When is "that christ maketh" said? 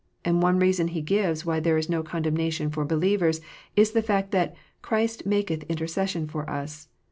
4.31-5.61